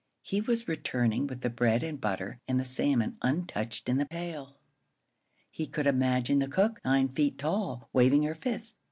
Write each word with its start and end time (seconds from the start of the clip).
He 0.23 0.41
was 0.41 0.67
returning 0.67 1.27
with 1.27 1.41
the 1.41 1.49
bread 1.51 1.83
and 1.83 2.01
butter 2.01 2.39
and 2.47 2.59
the 2.59 2.65
salmon 2.65 3.19
untouched 3.21 3.87
in 3.87 3.97
the 3.97 4.07
pail! 4.07 4.57
He 5.51 5.67
could 5.67 5.85
imagine 5.85 6.39
the 6.39 6.47
cook, 6.47 6.81
nine 6.83 7.07
feet 7.09 7.37
tall, 7.37 7.87
waving 7.93 8.23
her 8.23 8.33
fist. 8.33 8.79